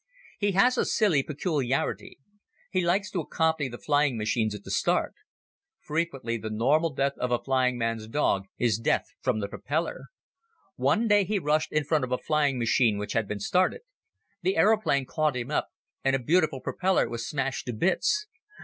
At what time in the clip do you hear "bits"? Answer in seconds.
17.73-18.25